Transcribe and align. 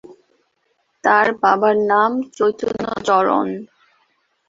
তার 1.03 1.27
বাবার 1.41 1.75
নাম 1.91 2.11
চৈতন্যচরণ। 2.35 3.47